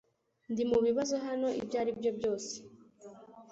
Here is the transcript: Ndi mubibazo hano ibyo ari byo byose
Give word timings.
Ndi 0.51 0.63
mubibazo 0.69 1.15
hano 1.25 1.47
ibyo 1.61 1.75
ari 1.81 1.91
byo 1.99 2.11
byose 2.17 2.53